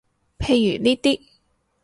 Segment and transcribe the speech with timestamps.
[0.39, 1.21] 譬如呢啲